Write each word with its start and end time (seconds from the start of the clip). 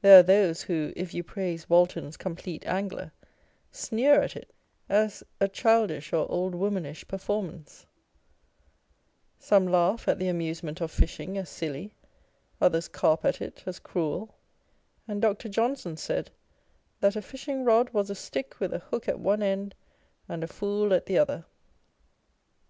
There 0.00 0.18
are 0.20 0.22
those 0.22 0.62
who, 0.62 0.94
if 0.96 1.12
you 1.12 1.22
praise 1.22 1.68
Walton's 1.68 2.16
Complete 2.16 2.64
Angler, 2.64 3.12
sneer 3.70 4.22
at 4.22 4.34
it 4.34 4.54
as 4.88 5.22
a 5.38 5.48
childish 5.48 6.14
or 6.14 6.26
old 6.30 6.54
womanish 6.54 7.06
performance: 7.06 7.84
some 9.38 9.66
laugh 9.68 10.08
at 10.08 10.18
the 10.18 10.28
amusement 10.28 10.80
of 10.80 10.90
fishing 10.90 11.36
as 11.36 11.50
silly, 11.50 11.92
others 12.58 12.88
carp 12.88 13.22
at 13.26 13.42
it 13.42 13.64
as 13.66 13.78
cruel; 13.78 14.34
and 15.06 15.20
Dr. 15.20 15.50
Johnson 15.50 15.98
said 15.98 16.30
that" 17.00 17.14
a 17.14 17.20
fishing 17.20 17.62
rod 17.62 17.90
was 17.90 18.08
a, 18.08 18.14
stick 18.14 18.58
with 18.58 18.72
a 18.72 18.78
hook 18.78 19.06
at 19.10 19.20
one 19.20 19.42
end, 19.42 19.74
and 20.26 20.42
a 20.42 20.46
fool 20.48 20.94
at 20.94 21.04
the 21.04 21.18
other." 21.18 21.44